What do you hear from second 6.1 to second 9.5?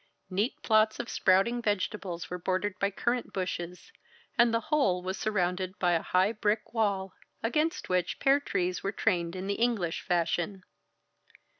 brick wall, against which pear trees were trained in